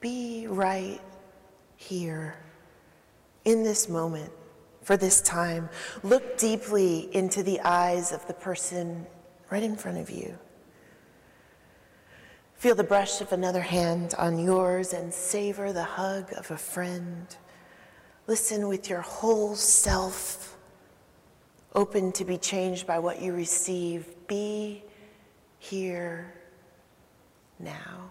be 0.00 0.48
right 0.48 1.00
here, 1.76 2.34
in 3.44 3.62
this 3.62 3.88
moment 3.88 4.32
for 4.82 4.96
this 4.96 5.20
time. 5.20 5.68
Look 6.02 6.36
deeply 6.36 7.08
into 7.14 7.44
the 7.44 7.60
eyes 7.60 8.10
of 8.10 8.26
the 8.26 8.34
person 8.34 9.06
right 9.50 9.62
in 9.62 9.76
front 9.76 9.98
of 9.98 10.10
you. 10.10 10.36
Feel 12.56 12.74
the 12.74 12.82
brush 12.82 13.20
of 13.20 13.32
another 13.32 13.60
hand 13.60 14.14
on 14.18 14.40
yours 14.40 14.92
and 14.92 15.14
savor 15.14 15.72
the 15.72 15.84
hug 15.84 16.32
of 16.36 16.50
a 16.50 16.56
friend. 16.56 17.36
Listen 18.26 18.68
with 18.68 18.88
your 18.88 19.00
whole 19.00 19.56
self, 19.56 20.56
open 21.74 22.12
to 22.12 22.24
be 22.24 22.38
changed 22.38 22.86
by 22.86 22.98
what 22.98 23.20
you 23.20 23.32
receive. 23.32 24.06
Be 24.28 24.82
here 25.58 26.32
now. 27.58 28.10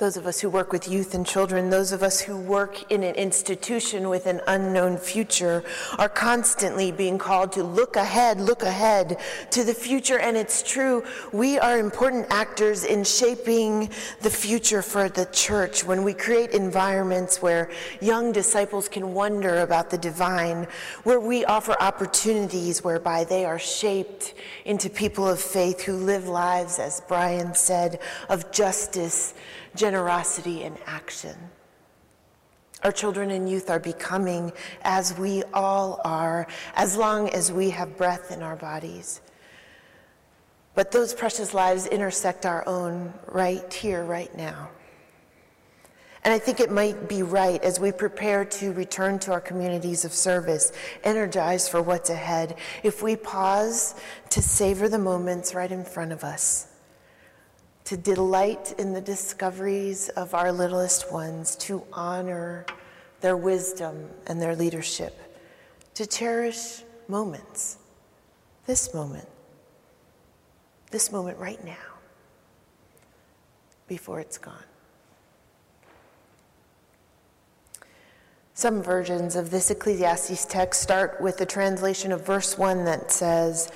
Those 0.00 0.16
of 0.16 0.26
us 0.26 0.40
who 0.40 0.48
work 0.48 0.72
with 0.72 0.88
youth 0.88 1.14
and 1.14 1.26
children, 1.26 1.68
those 1.68 1.92
of 1.92 2.02
us 2.02 2.20
who 2.20 2.34
work 2.34 2.90
in 2.90 3.02
an 3.02 3.14
institution 3.16 4.08
with 4.08 4.24
an 4.24 4.40
unknown 4.46 4.96
future, 4.96 5.62
are 5.98 6.08
constantly 6.08 6.90
being 6.90 7.18
called 7.18 7.52
to 7.52 7.62
look 7.62 7.96
ahead, 7.96 8.40
look 8.40 8.62
ahead 8.62 9.18
to 9.50 9.62
the 9.62 9.74
future. 9.74 10.18
And 10.18 10.38
it's 10.38 10.62
true, 10.62 11.04
we 11.34 11.58
are 11.58 11.78
important 11.78 12.26
actors 12.30 12.84
in 12.84 13.04
shaping 13.04 13.90
the 14.22 14.30
future 14.30 14.80
for 14.80 15.10
the 15.10 15.26
church 15.26 15.84
when 15.84 16.02
we 16.02 16.14
create 16.14 16.52
environments 16.52 17.42
where 17.42 17.70
young 18.00 18.32
disciples 18.32 18.88
can 18.88 19.12
wonder 19.12 19.58
about 19.60 19.90
the 19.90 19.98
divine, 19.98 20.66
where 21.02 21.20
we 21.20 21.44
offer 21.44 21.76
opportunities 21.78 22.82
whereby 22.82 23.24
they 23.24 23.44
are 23.44 23.58
shaped 23.58 24.32
into 24.64 24.88
people 24.88 25.28
of 25.28 25.38
faith 25.38 25.82
who 25.82 25.92
live 25.92 26.26
lives, 26.26 26.78
as 26.78 27.02
Brian 27.06 27.54
said, 27.54 28.00
of 28.30 28.50
justice 28.50 29.34
generosity 29.74 30.62
in 30.62 30.76
action. 30.86 31.36
Our 32.82 32.92
children 32.92 33.30
and 33.30 33.48
youth 33.48 33.68
are 33.68 33.78
becoming 33.78 34.52
as 34.82 35.16
we 35.18 35.42
all 35.52 36.00
are, 36.04 36.46
as 36.74 36.96
long 36.96 37.28
as 37.28 37.52
we 37.52 37.70
have 37.70 37.96
breath 37.96 38.32
in 38.32 38.42
our 38.42 38.56
bodies. 38.56 39.20
But 40.74 40.90
those 40.90 41.12
precious 41.12 41.52
lives 41.52 41.86
intersect 41.86 42.46
our 42.46 42.66
own 42.66 43.12
right 43.26 43.70
here, 43.72 44.02
right 44.02 44.34
now. 44.34 44.70
And 46.24 46.32
I 46.32 46.38
think 46.38 46.60
it 46.60 46.70
might 46.70 47.08
be 47.08 47.22
right 47.22 47.62
as 47.62 47.80
we 47.80 47.92
prepare 47.92 48.44
to 48.44 48.72
return 48.72 49.18
to 49.20 49.32
our 49.32 49.40
communities 49.40 50.04
of 50.04 50.12
service, 50.12 50.72
energized 51.02 51.70
for 51.70 51.82
what's 51.82 52.10
ahead, 52.10 52.56
if 52.82 53.02
we 53.02 53.16
pause 53.16 53.94
to 54.30 54.42
savor 54.42 54.88
the 54.88 54.98
moments 54.98 55.54
right 55.54 55.70
in 55.70 55.84
front 55.84 56.12
of 56.12 56.24
us 56.24 56.69
to 57.90 57.96
delight 57.96 58.72
in 58.78 58.92
the 58.92 59.00
discoveries 59.00 60.10
of 60.10 60.32
our 60.32 60.52
littlest 60.52 61.10
ones, 61.10 61.56
to 61.56 61.82
honor 61.92 62.64
their 63.20 63.36
wisdom 63.36 64.08
and 64.28 64.40
their 64.40 64.54
leadership, 64.54 65.18
to 65.94 66.06
cherish 66.06 66.84
moments, 67.08 67.78
this 68.64 68.94
moment, 68.94 69.26
this 70.92 71.10
moment 71.10 71.36
right 71.38 71.64
now, 71.64 71.98
before 73.88 74.20
it's 74.20 74.38
gone. 74.38 74.54
Some 78.54 78.84
versions 78.84 79.34
of 79.34 79.50
this 79.50 79.68
Ecclesiastes 79.68 80.44
text 80.44 80.80
start 80.80 81.20
with 81.20 81.38
the 81.38 81.46
translation 81.46 82.12
of 82.12 82.24
verse 82.24 82.56
1 82.56 82.84
that 82.84 83.10
says, 83.10 83.72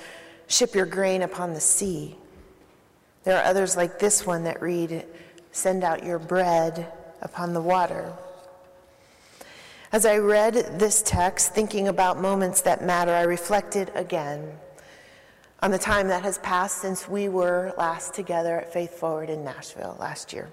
Ship 0.47 0.73
your 0.73 0.85
grain 0.85 1.21
upon 1.21 1.53
the 1.53 1.59
sea. 1.59 2.15
There 3.25 3.37
are 3.37 3.43
others 3.43 3.75
like 3.75 3.99
this 3.99 4.25
one 4.25 4.43
that 4.45 4.61
read, 4.61 5.05
Send 5.51 5.83
out 5.83 6.05
your 6.05 6.19
bread 6.19 6.91
upon 7.21 7.53
the 7.53 7.61
water. 7.61 8.13
As 9.91 10.05
I 10.05 10.17
read 10.17 10.79
this 10.79 11.01
text, 11.01 11.53
thinking 11.53 11.87
about 11.87 12.21
moments 12.21 12.61
that 12.61 12.83
matter, 12.83 13.13
I 13.13 13.23
reflected 13.23 13.91
again 13.95 14.57
on 15.61 15.71
the 15.71 15.79
time 15.79 16.09
that 16.09 16.21
has 16.23 16.37
passed 16.39 16.79
since 16.79 17.07
we 17.07 17.29
were 17.29 17.73
last 17.77 18.13
together 18.13 18.59
at 18.59 18.73
Faith 18.73 18.99
Forward 18.99 19.29
in 19.29 19.43
Nashville 19.43 19.97
last 19.99 20.33
year. 20.33 20.49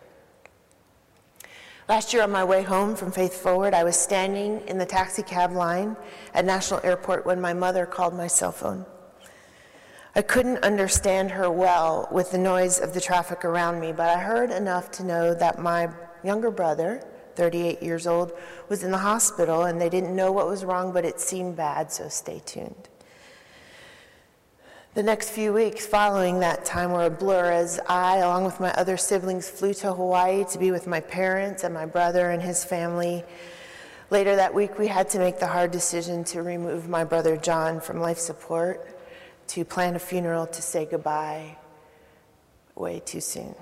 Last 1.89 2.15
year, 2.15 2.23
on 2.23 2.31
my 2.31 2.45
way 2.45 2.63
home 2.63 2.95
from 2.95 3.11
Faith 3.11 3.35
Forward, 3.35 3.75
I 3.75 3.85
was 3.85 3.97
standing 3.97 4.67
in 4.69 4.79
the 4.79 4.87
taxi 4.87 5.23
cab 5.23 5.53
line 5.53 5.97
at 6.33 6.45
National 6.45 6.81
Airport 6.85 7.27
when 7.27 7.41
my 7.41 7.53
mother 7.53 7.85
called 7.85 8.15
my 8.15 8.29
cell 8.29 8.53
phone. 8.53 8.87
I 10.15 10.21
couldn't 10.21 10.59
understand 10.59 11.31
her 11.31 11.51
well 11.51 12.07
with 12.13 12.33
the 12.33 12.39
noise 12.39 12.79
of 12.79 12.93
the 12.93 13.01
traffic 13.01 13.47
around 13.47 13.81
me, 13.81 13.93
but 13.93 14.11
I 14.11 14.19
heard 14.19 14.51
enough 14.51 14.91
to 14.93 15.05
know 15.05 15.33
that 15.33 15.59
my 15.59 15.89
younger 16.23 16.51
brother, 16.51 17.03
38 17.37 17.83
years 17.83 18.07
old, 18.07 18.33
was 18.69 18.83
in 18.83 18.91
the 18.91 18.99
hospital 18.99 19.63
and 19.63 19.81
they 19.81 19.89
didn't 19.89 20.15
know 20.15 20.31
what 20.31 20.47
was 20.47 20.67
wrong, 20.67 20.93
but 20.93 21.07
it 21.07 21.19
seemed 21.19 21.57
bad, 21.57 21.91
so 21.91 22.11
stay 22.11 22.43
tuned. 22.45 22.91
The 24.93 25.03
next 25.03 25.31
few 25.31 25.55
weeks 25.55 25.87
following 25.87 26.41
that 26.41 26.67
time 26.67 26.93
were 26.93 27.07
a 27.07 27.11
blur 27.11 27.51
as 27.51 27.81
I, 27.89 28.19
along 28.19 28.45
with 28.45 28.61
my 28.61 28.71
other 28.75 28.99
siblings, 28.99 29.49
flew 29.49 29.73
to 29.73 29.95
Hawaii 29.95 30.45
to 30.51 30.59
be 30.59 30.71
with 30.73 30.87
my 30.87 31.01
parents 31.01 31.65
and 31.65 31.73
my 31.73 31.87
brother 31.87 32.31
and 32.31 32.43
his 32.43 32.63
family. 32.63 33.25
Later 34.11 34.37
that 34.37 34.53
week, 34.53 34.79
we 34.79 34.89
had 34.89 35.09
to 35.09 35.19
make 35.19 35.39
the 35.39 35.47
hard 35.47 35.71
decision 35.71 36.23
to 36.25 36.43
remove 36.43 36.87
my 36.87 37.03
brother 37.03 37.39
John 37.39 37.81
from 37.81 37.99
life 37.99 38.19
support 38.19 38.87
to 39.53 39.67
plan 39.67 39.95
a 39.95 39.99
funeral 39.99 40.47
to 40.47 40.63
say 40.63 40.87
goodbye 40.87 41.59
way 42.75 43.03
too 43.05 43.21
soon. 43.21 43.55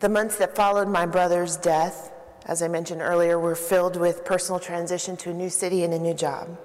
The 0.00 0.10
months 0.10 0.36
that 0.36 0.54
followed 0.54 0.88
my 0.88 1.06
brother's 1.06 1.56
death, 1.56 2.12
as 2.44 2.62
I 2.62 2.68
mentioned 2.68 3.00
earlier, 3.00 3.38
were 3.38 3.54
filled 3.54 3.96
with 3.96 4.26
personal 4.26 4.60
transition 4.60 5.16
to 5.16 5.30
a 5.30 5.32
new 5.32 5.48
city 5.48 5.84
and 5.84 5.94
a 5.94 5.98
new 5.98 6.12
job. 6.12 6.58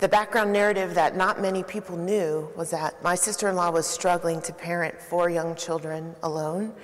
The 0.00 0.08
background 0.08 0.52
narrative 0.52 0.94
that 0.96 1.16
not 1.16 1.40
many 1.40 1.62
people 1.62 1.96
knew 1.96 2.50
was 2.54 2.72
that 2.72 3.02
my 3.02 3.14
sister 3.14 3.48
in 3.48 3.56
law 3.56 3.70
was 3.70 3.86
struggling 3.86 4.42
to 4.42 4.52
parent 4.52 5.00
four 5.00 5.30
young 5.30 5.54
children 5.54 6.14
alone, 6.22 6.74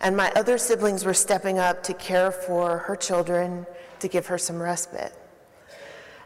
and 0.00 0.16
my 0.16 0.32
other 0.32 0.56
siblings 0.56 1.04
were 1.04 1.12
stepping 1.12 1.58
up 1.58 1.82
to 1.82 1.92
care 1.92 2.32
for 2.32 2.78
her 2.78 2.96
children 2.96 3.66
to 3.98 4.08
give 4.08 4.28
her 4.28 4.38
some 4.38 4.62
respite. 4.62 5.12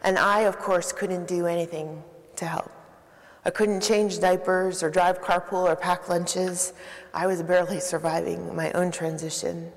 And 0.05 0.19
I, 0.19 0.41
of 0.41 0.59
course, 0.59 0.93
couldn't 0.93 1.27
do 1.27 1.47
anything 1.47 2.05
to 2.37 2.45
help. 2.45 2.71
I 3.47 3.51
couldn't 3.51 3.83
change 3.83 4.21
diapers 4.21 4.83
or 4.83 4.91
drive 4.91 5.21
carpool 5.21 5.65
or 5.65 5.75
pack 5.75 6.09
lunches. 6.09 6.75
I 7.13 7.27
was 7.27 7.43
barely 7.43 7.81
surviving 7.81 8.55
my 8.55 8.71
own 8.73 8.91
transition. 8.91 9.73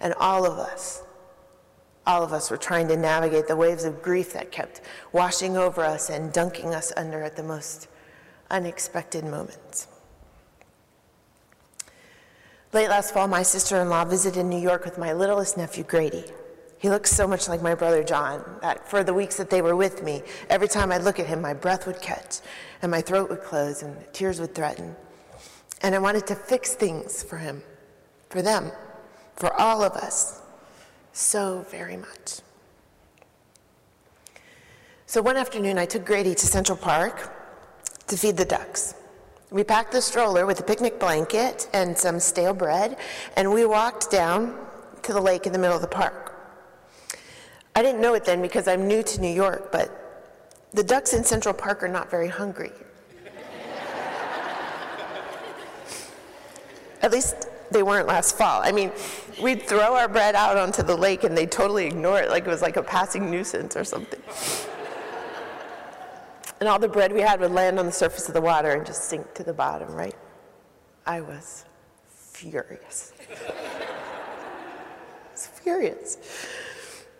And 0.00 0.14
all 0.14 0.46
of 0.46 0.58
us, 0.58 1.02
all 2.06 2.22
of 2.22 2.32
us 2.32 2.50
were 2.50 2.56
trying 2.56 2.88
to 2.88 2.96
navigate 2.96 3.48
the 3.48 3.56
waves 3.56 3.84
of 3.84 4.02
grief 4.02 4.32
that 4.32 4.50
kept 4.50 4.80
washing 5.12 5.58
over 5.58 5.82
us 5.82 6.08
and 6.08 6.32
dunking 6.32 6.74
us 6.74 6.92
under 6.96 7.22
at 7.22 7.36
the 7.36 7.42
most 7.42 7.88
unexpected 8.50 9.24
moments. 9.24 9.88
Late 12.72 12.88
last 12.88 13.12
fall, 13.12 13.28
my 13.28 13.42
sister 13.42 13.80
in 13.80 13.90
law 13.90 14.04
visited 14.04 14.44
New 14.44 14.60
York 14.60 14.84
with 14.84 14.96
my 14.96 15.12
littlest 15.12 15.56
nephew, 15.56 15.84
Grady. 15.84 16.24
He 16.80 16.88
looks 16.88 17.10
so 17.10 17.28
much 17.28 17.46
like 17.46 17.60
my 17.60 17.74
brother 17.74 18.02
John 18.02 18.42
that 18.62 18.88
for 18.88 19.04
the 19.04 19.12
weeks 19.12 19.36
that 19.36 19.50
they 19.50 19.60
were 19.60 19.76
with 19.76 20.02
me, 20.02 20.22
every 20.48 20.66
time 20.66 20.90
I'd 20.90 21.02
look 21.02 21.20
at 21.20 21.26
him, 21.26 21.42
my 21.42 21.52
breath 21.52 21.86
would 21.86 22.00
catch 22.00 22.40
and 22.80 22.90
my 22.90 23.02
throat 23.02 23.28
would 23.28 23.42
close 23.42 23.82
and 23.82 23.94
tears 24.14 24.40
would 24.40 24.54
threaten. 24.54 24.96
And 25.82 25.94
I 25.94 25.98
wanted 25.98 26.26
to 26.28 26.34
fix 26.34 26.72
things 26.74 27.22
for 27.22 27.36
him, 27.36 27.62
for 28.30 28.40
them, 28.40 28.72
for 29.36 29.52
all 29.60 29.82
of 29.82 29.92
us, 29.92 30.40
so 31.12 31.66
very 31.70 31.98
much. 31.98 32.40
So 35.04 35.20
one 35.20 35.36
afternoon, 35.36 35.76
I 35.76 35.84
took 35.84 36.06
Grady 36.06 36.34
to 36.34 36.46
Central 36.46 36.78
Park 36.78 37.30
to 38.06 38.16
feed 38.16 38.38
the 38.38 38.46
ducks. 38.46 38.94
We 39.50 39.64
packed 39.64 39.92
the 39.92 40.00
stroller 40.00 40.46
with 40.46 40.60
a 40.60 40.62
picnic 40.62 40.98
blanket 40.98 41.68
and 41.74 41.98
some 41.98 42.20
stale 42.20 42.54
bread, 42.54 42.96
and 43.36 43.52
we 43.52 43.66
walked 43.66 44.10
down 44.10 44.56
to 45.02 45.12
the 45.12 45.20
lake 45.20 45.44
in 45.44 45.52
the 45.52 45.58
middle 45.58 45.76
of 45.76 45.82
the 45.82 45.88
park. 45.88 46.29
I 47.80 47.82
didn't 47.82 48.02
know 48.02 48.12
it 48.12 48.26
then 48.26 48.42
because 48.42 48.68
I'm 48.68 48.86
new 48.86 49.02
to 49.02 49.20
New 49.22 49.32
York, 49.32 49.72
but 49.72 49.90
the 50.74 50.84
ducks 50.84 51.14
in 51.14 51.24
Central 51.24 51.54
Park 51.54 51.82
are 51.82 51.88
not 51.88 52.10
very 52.10 52.28
hungry. 52.28 52.72
At 57.00 57.10
least 57.10 57.48
they 57.70 57.82
weren't 57.82 58.06
last 58.06 58.36
fall. 58.36 58.60
I 58.62 58.70
mean, 58.70 58.92
we'd 59.42 59.62
throw 59.62 59.96
our 59.96 60.08
bread 60.08 60.34
out 60.34 60.58
onto 60.58 60.82
the 60.82 60.94
lake 60.94 61.24
and 61.24 61.34
they'd 61.34 61.50
totally 61.50 61.86
ignore 61.86 62.20
it 62.20 62.28
like 62.28 62.44
it 62.44 62.50
was 62.50 62.60
like 62.60 62.76
a 62.76 62.82
passing 62.82 63.30
nuisance 63.30 63.78
or 63.78 63.84
something. 63.84 64.20
and 66.60 66.68
all 66.68 66.78
the 66.78 66.86
bread 66.86 67.14
we 67.14 67.22
had 67.22 67.40
would 67.40 67.52
land 67.52 67.78
on 67.78 67.86
the 67.86 67.92
surface 67.92 68.28
of 68.28 68.34
the 68.34 68.42
water 68.42 68.72
and 68.72 68.84
just 68.84 69.04
sink 69.04 69.32
to 69.32 69.42
the 69.42 69.54
bottom, 69.54 69.90
right? 69.94 70.16
I 71.06 71.22
was 71.22 71.64
furious. 72.34 73.14
I 73.48 75.32
was 75.32 75.46
furious. 75.46 76.18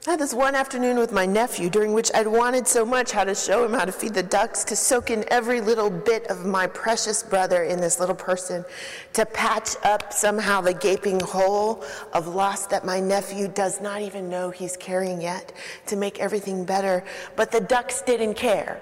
I 0.07 0.13
had 0.13 0.21
this 0.21 0.33
one 0.33 0.55
afternoon 0.55 0.97
with 0.99 1.13
my 1.13 1.27
nephew 1.27 1.69
during 1.69 1.93
which 1.93 2.11
I'd 2.15 2.27
wanted 2.27 2.67
so 2.67 2.87
much 2.87 3.11
how 3.11 3.23
to 3.23 3.35
show 3.35 3.67
him 3.67 3.75
how 3.75 3.85
to 3.85 3.93
feed 3.93 4.15
the 4.15 4.23
ducks, 4.23 4.65
to 4.65 4.75
soak 4.75 5.11
in 5.11 5.27
every 5.29 5.61
little 5.61 5.91
bit 5.91 6.27
of 6.29 6.47
my 6.47 6.67
precious 6.69 7.23
brother 7.23 7.65
in 7.65 7.83
this 7.83 8.01
little 8.01 8.15
person, 8.15 8.65
to 9.13 9.27
patch 9.27 9.77
up 9.83 10.11
somehow 10.11 10.63
the 10.63 10.73
gaping 10.73 11.21
hole 11.21 11.85
of 12.15 12.29
loss 12.29 12.67
that 12.69 12.87
my 12.87 12.99
nephew 12.99 13.47
does 13.47 13.83
not 13.83 14.01
even 14.01 14.31
know 14.31 14.49
he's 14.49 14.75
carrying 14.75 15.21
yet, 15.21 15.53
to 15.85 15.97
make 15.97 16.19
everything 16.19 16.65
better. 16.65 17.05
But 17.37 17.53
the 17.53 17.61
ducks 17.61 18.01
didn't 18.01 18.37
care, 18.37 18.81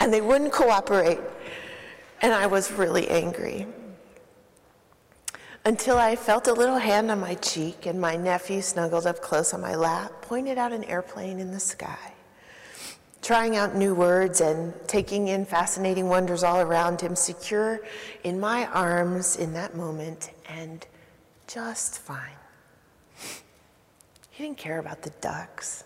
and 0.00 0.12
they 0.12 0.20
wouldn't 0.20 0.52
cooperate, 0.52 1.20
and 2.20 2.34
I 2.34 2.46
was 2.46 2.70
really 2.70 3.08
angry 3.08 3.66
until 5.68 5.98
I 5.98 6.16
felt 6.16 6.48
a 6.48 6.52
little 6.54 6.78
hand 6.78 7.10
on 7.10 7.20
my 7.20 7.34
cheek 7.34 7.84
and 7.84 8.00
my 8.00 8.16
nephew 8.16 8.62
snuggled 8.62 9.06
up 9.06 9.20
close 9.20 9.52
on 9.52 9.60
my 9.60 9.74
lap, 9.74 10.22
pointed 10.22 10.56
out 10.56 10.72
an 10.72 10.82
airplane 10.84 11.38
in 11.38 11.50
the 11.50 11.60
sky. 11.60 12.14
Trying 13.20 13.54
out 13.54 13.76
new 13.76 13.94
words 13.94 14.40
and 14.40 14.72
taking 14.86 15.28
in 15.28 15.44
fascinating 15.44 16.08
wonders 16.08 16.42
all 16.42 16.62
around 16.62 17.02
him, 17.02 17.14
secure 17.14 17.80
in 18.24 18.40
my 18.40 18.64
arms 18.68 19.36
in 19.36 19.52
that 19.52 19.76
moment 19.76 20.30
and 20.48 20.86
just 21.46 21.98
fine. 21.98 22.40
He 24.30 24.44
didn't 24.44 24.56
care 24.56 24.78
about 24.78 25.02
the 25.02 25.12
ducks. 25.20 25.84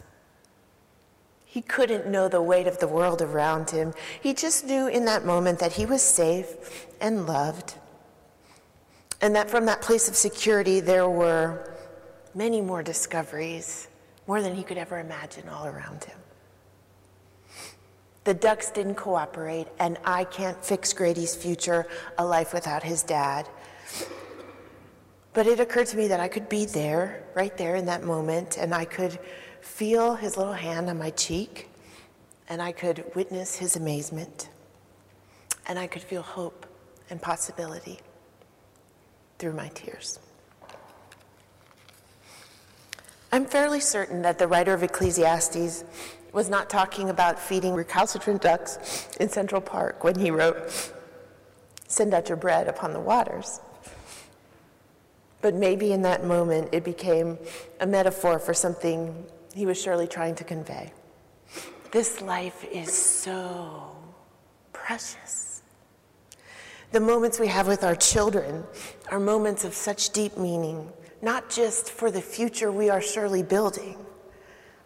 He 1.45 1.61
couldn't 1.61 2.07
know 2.07 2.29
the 2.29 2.41
weight 2.41 2.69
of 2.69 2.79
the 2.79 2.87
world 2.87 3.21
around 3.21 3.71
him. 3.71 3.95
He 4.21 4.33
just 4.33 4.65
knew 4.65 4.87
in 4.87 5.07
that 5.07 5.25
moment 5.25 5.59
that 5.59 5.73
he 5.73 5.87
was 5.87 6.03
safe 6.03 6.87
and 7.01 7.27
loved 7.27 7.75
and 9.23 9.37
that 9.37 9.49
from 9.49 9.65
that 9.67 9.81
place 9.81 10.09
of 10.09 10.17
security, 10.17 10.81
there 10.81 11.09
were 11.09 11.73
many 12.35 12.61
more 12.61 12.83
discoveries, 12.83 13.87
more 14.27 14.43
than 14.43 14.55
he 14.55 14.65
could 14.65 14.77
ever 14.77 14.99
imagine 14.99 15.49
all 15.49 15.67
around 15.67 16.03
him. 16.05 16.19
The 18.25 18.35
ducks 18.35 18.71
didn't 18.71 18.97
cooperate, 18.97 19.69
and 19.79 19.97
I 20.05 20.25
can't 20.25 20.63
fix 20.63 20.93
Grady's 20.93 21.37
future, 21.37 21.87
a 22.19 22.25
life 22.25 22.53
without 22.53 22.83
his 22.83 23.03
dad. 23.05 23.49
But 25.33 25.47
it 25.47 25.61
occurred 25.61 25.87
to 25.89 25.97
me 25.97 26.09
that 26.09 26.21
I 26.21 26.29
could 26.29 26.49
be 26.49 26.67
there, 26.67 27.25
right 27.35 27.57
there 27.57 27.77
in 27.77 27.87
that 27.87 28.03
moment, 28.03 28.59
and 28.59 28.75
I 28.75 28.85
could 28.85 29.19
feel 29.61 30.17
his 30.17 30.37
little 30.37 30.53
hand 30.53 30.91
on 30.91 30.99
my 30.99 31.11
cheek, 31.11 31.71
and 32.49 32.61
I 32.61 32.73
could 32.73 33.05
witness 33.15 33.57
his 33.57 33.77
amazement, 33.77 34.51
and 35.67 35.79
I 35.79 35.87
could 35.87 36.03
feel 36.03 36.23
hope 36.23 36.67
and 37.09 37.23
possibility 37.23 38.01
through 39.43 39.53
my 39.53 39.67
tears. 39.75 40.21
I'm 43.33 43.45
fairly 43.45 43.81
certain 43.81 44.23
that 44.23 44.39
the 44.39 44.47
writer 44.47 44.73
of 44.73 44.85
Ecclesiastes 44.85 45.83
was 46.33 46.49
not 46.49 46.71
talking 46.71 47.11
about 47.11 47.41
feeding 47.41 47.75
recalcitrant 47.75 48.41
ducks 48.41 49.09
in 49.19 49.29
Central 49.29 49.61
Park 49.61 50.05
when 50.05 50.17
he 50.17 50.31
wrote, 50.31 50.93
Send 51.89 52.15
out 52.15 52.29
your 52.29 52.37
bread 52.37 52.69
upon 52.69 52.93
the 52.93 53.01
waters. 53.01 53.59
But 55.41 55.57
maybe 55.57 55.91
in 55.91 56.03
that 56.03 56.25
moment 56.25 56.69
it 56.71 56.85
became 56.85 57.37
a 57.81 57.87
metaphor 57.87 58.39
for 58.39 58.55
something 58.55 59.27
he 59.57 59.67
was 59.67 59.83
surely 59.83 60.07
trying 60.07 60.37
to 60.37 60.45
convey. 60.45 60.93
This 61.91 62.23
life 62.23 62.65
is 62.71 62.93
so 62.93 63.97
precious. 64.73 65.52
The 66.93 67.01
moments 67.01 67.41
we 67.41 67.47
have 67.47 67.69
with 67.69 67.85
our 67.85 67.97
children 67.97 68.65
are 69.11 69.19
moments 69.19 69.65
of 69.65 69.73
such 69.73 70.11
deep 70.11 70.37
meaning, 70.37 70.93
not 71.23 71.49
just 71.49 71.91
for 71.91 72.11
the 72.11 72.21
future 72.21 72.71
we 72.71 72.91
are 72.91 73.01
surely 73.01 73.43
building, 73.43 73.97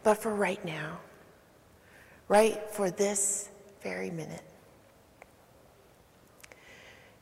but 0.04 0.14
for 0.14 0.32
right 0.32 0.64
now, 0.64 1.00
right 2.28 2.62
for 2.70 2.92
this 2.92 3.48
very 3.82 4.10
minute. 4.10 4.44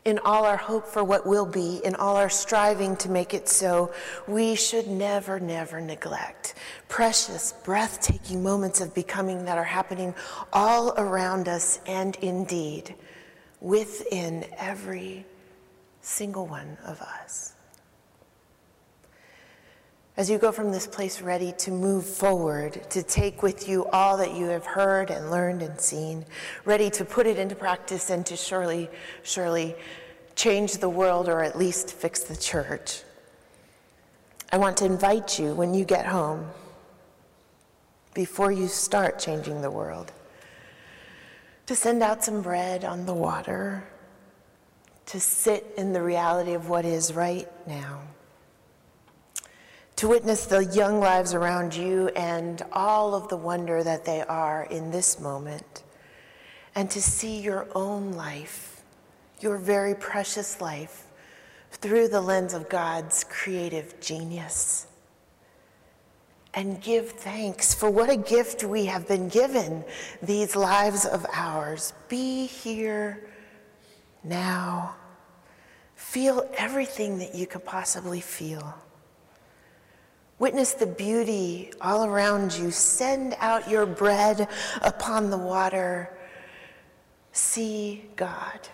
In 0.04 0.18
all 0.18 0.44
our 0.44 0.58
hope 0.58 0.86
for 0.86 1.02
what 1.02 1.26
will 1.26 1.46
be, 1.46 1.80
in 1.82 1.94
all 1.94 2.18
our 2.18 2.28
striving 2.28 2.94
to 2.96 3.10
make 3.10 3.32
it 3.32 3.48
so, 3.48 3.90
we 4.28 4.54
should 4.54 4.86
never, 4.86 5.40
never 5.40 5.80
neglect 5.80 6.56
precious, 6.88 7.54
breathtaking 7.64 8.42
moments 8.42 8.82
of 8.82 8.94
becoming 8.94 9.46
that 9.46 9.56
are 9.56 9.64
happening 9.64 10.14
all 10.52 10.92
around 10.98 11.48
us 11.48 11.80
and 11.86 12.16
indeed 12.16 12.94
within 13.64 14.44
every 14.58 15.24
single 16.02 16.46
one 16.46 16.76
of 16.84 17.00
us. 17.00 17.54
As 20.18 20.28
you 20.28 20.36
go 20.36 20.52
from 20.52 20.70
this 20.70 20.86
place 20.86 21.22
ready 21.22 21.52
to 21.58 21.70
move 21.70 22.04
forward, 22.04 22.88
to 22.90 23.02
take 23.02 23.42
with 23.42 23.66
you 23.66 23.86
all 23.86 24.18
that 24.18 24.34
you 24.34 24.46
have 24.48 24.66
heard 24.66 25.10
and 25.10 25.30
learned 25.30 25.62
and 25.62 25.80
seen, 25.80 26.26
ready 26.66 26.90
to 26.90 27.06
put 27.06 27.26
it 27.26 27.38
into 27.38 27.54
practice 27.54 28.10
and 28.10 28.24
to 28.26 28.36
surely, 28.36 28.90
surely 29.22 29.74
change 30.36 30.74
the 30.74 30.88
world 30.88 31.26
or 31.26 31.42
at 31.42 31.56
least 31.56 31.94
fix 31.94 32.22
the 32.22 32.36
church. 32.36 33.02
I 34.52 34.58
want 34.58 34.76
to 34.76 34.84
invite 34.84 35.38
you 35.38 35.54
when 35.54 35.72
you 35.72 35.86
get 35.86 36.04
home, 36.04 36.50
before 38.12 38.52
you 38.52 38.68
start 38.68 39.18
changing 39.18 39.62
the 39.62 39.70
world, 39.70 40.12
to 41.66 41.74
send 41.74 42.02
out 42.02 42.24
some 42.24 42.42
bread 42.42 42.84
on 42.84 43.06
the 43.06 43.14
water, 43.14 43.84
to 45.06 45.20
sit 45.20 45.72
in 45.76 45.92
the 45.92 46.02
reality 46.02 46.52
of 46.52 46.68
what 46.68 46.84
is 46.84 47.14
right 47.14 47.48
now, 47.66 48.02
to 49.96 50.08
witness 50.08 50.46
the 50.46 50.64
young 50.66 51.00
lives 51.00 51.34
around 51.34 51.74
you 51.74 52.08
and 52.08 52.62
all 52.72 53.14
of 53.14 53.28
the 53.28 53.36
wonder 53.36 53.82
that 53.82 54.04
they 54.04 54.22
are 54.22 54.64
in 54.64 54.90
this 54.90 55.20
moment, 55.20 55.84
and 56.74 56.90
to 56.90 57.00
see 57.00 57.40
your 57.40 57.66
own 57.74 58.12
life, 58.12 58.82
your 59.40 59.56
very 59.56 59.94
precious 59.94 60.60
life, 60.60 61.06
through 61.70 62.08
the 62.08 62.20
lens 62.20 62.54
of 62.54 62.68
God's 62.68 63.24
creative 63.24 64.00
genius 64.00 64.86
and 66.56 66.80
give 66.80 67.10
thanks 67.10 67.74
for 67.74 67.90
what 67.90 68.10
a 68.10 68.16
gift 68.16 68.64
we 68.64 68.84
have 68.86 69.08
been 69.08 69.28
given, 69.28 69.84
these 70.22 70.54
lives 70.54 71.04
of 71.04 71.26
ours. 71.32 71.92
Be 72.08 72.46
here 72.46 73.26
now. 74.22 74.94
Feel 75.96 76.48
everything 76.56 77.18
that 77.18 77.34
you 77.34 77.46
could 77.46 77.64
possibly 77.64 78.20
feel. 78.20 78.74
Witness 80.38 80.74
the 80.74 80.86
beauty 80.86 81.72
all 81.80 82.04
around 82.04 82.56
you. 82.56 82.70
Send 82.70 83.36
out 83.38 83.70
your 83.70 83.86
bread 83.86 84.48
upon 84.82 85.30
the 85.30 85.38
water. 85.38 86.10
See 87.32 88.04
God. 88.16 88.68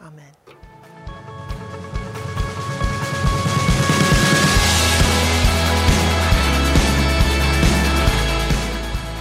Amen. 0.00 0.32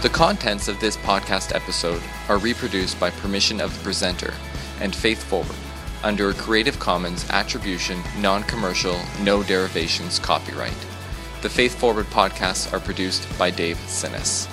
The 0.02 0.10
contents 0.10 0.68
of 0.68 0.80
this 0.80 0.98
podcast 0.98 1.54
episode 1.54 2.02
are 2.28 2.40
reproduced 2.40 3.00
by 3.00 3.12
permission 3.12 3.62
of 3.62 3.78
the 3.78 3.84
presenter 3.84 4.34
and 4.80 4.96
Faith 4.96 5.24
Forward 5.24 5.56
under 6.04 6.30
a 6.30 6.34
Creative 6.34 6.80
Commons 6.80 7.30
Attribution, 7.30 8.02
Non 8.18 8.42
Commercial, 8.46 9.00
No 9.22 9.44
Derivations 9.44 10.18
copyright. 10.18 10.88
The 11.44 11.50
Faith 11.50 11.78
Forward 11.78 12.08
podcasts 12.08 12.74
are 12.74 12.80
produced 12.80 13.28
by 13.38 13.52
Dave 13.52 13.78
Csinos. 13.86 14.48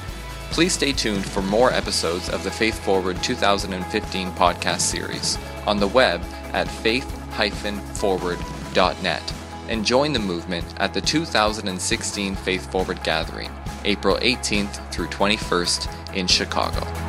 Please 0.50 0.74
stay 0.74 0.92
tuned 0.92 1.24
for 1.24 1.40
more 1.40 1.72
episodes 1.72 2.28
of 2.28 2.44
the 2.44 2.50
Faith 2.50 2.78
Forward 2.84 3.22
2015 3.22 4.32
podcast 4.32 4.80
series 4.80 5.38
on 5.66 5.80
the 5.80 5.88
web 5.88 6.20
at 6.52 6.68
faith-forward.net 6.68 9.34
and 9.70 9.86
join 9.86 10.12
the 10.12 10.18
movement 10.18 10.66
at 10.76 10.92
the 10.92 11.00
2016 11.00 12.34
Faith 12.34 12.70
Forward 12.70 13.02
Gathering, 13.02 13.50
April 13.84 14.16
18th 14.16 14.90
through 14.92 15.08
21st 15.08 16.14
in 16.14 16.26
Chicago. 16.26 17.07